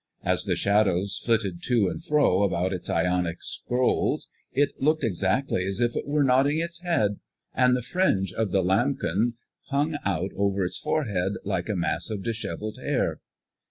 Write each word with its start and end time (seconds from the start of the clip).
As 0.23 0.45
the 0.45 0.55
shadows 0.55 1.21
flitted 1.23 1.61
to 1.65 1.87
and 1.87 2.03
fro 2.03 2.41
about 2.41 2.73
its 2.73 2.89
Ionic 2.89 3.37
scrolls, 3.43 4.31
it 4.51 4.81
looked 4.81 5.03
exactly 5.03 5.63
as 5.67 5.79
if 5.79 5.95
it 5.95 6.07
were 6.07 6.23
nodding 6.23 6.57
its 6.57 6.81
head, 6.81 7.19
and 7.53 7.75
the 7.77 7.83
fringe 7.83 8.33
of 8.33 8.49
the 8.51 8.63
lambrequin 8.63 9.35
hung 9.67 9.99
out 10.03 10.31
over 10.35 10.65
its 10.65 10.79
forehead 10.79 11.33
like 11.45 11.69
a 11.69 11.75
mass 11.75 12.09
of 12.09 12.23
disheveled 12.23 12.79
hair. 12.79 13.19